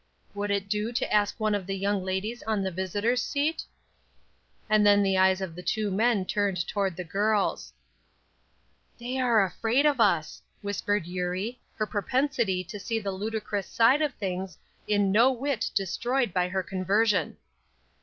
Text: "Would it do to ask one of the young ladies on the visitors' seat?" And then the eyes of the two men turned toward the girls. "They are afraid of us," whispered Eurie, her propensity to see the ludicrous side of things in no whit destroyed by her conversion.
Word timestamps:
"Would 0.33 0.49
it 0.49 0.67
do 0.67 0.91
to 0.91 1.13
ask 1.13 1.39
one 1.39 1.53
of 1.53 1.67
the 1.67 1.77
young 1.77 2.03
ladies 2.03 2.41
on 2.47 2.63
the 2.63 2.71
visitors' 2.71 3.21
seat?" 3.21 3.65
And 4.67 4.83
then 4.83 5.03
the 5.03 5.15
eyes 5.15 5.41
of 5.41 5.53
the 5.53 5.61
two 5.61 5.91
men 5.91 6.25
turned 6.25 6.65
toward 6.67 6.95
the 6.95 7.03
girls. 7.03 7.71
"They 8.97 9.19
are 9.19 9.45
afraid 9.45 9.85
of 9.85 9.99
us," 10.01 10.41
whispered 10.63 11.05
Eurie, 11.05 11.59
her 11.75 11.85
propensity 11.85 12.63
to 12.63 12.79
see 12.79 12.97
the 12.97 13.11
ludicrous 13.11 13.67
side 13.69 14.01
of 14.01 14.15
things 14.15 14.57
in 14.87 15.11
no 15.11 15.31
whit 15.31 15.69
destroyed 15.75 16.33
by 16.33 16.47
her 16.49 16.63
conversion. 16.63 17.37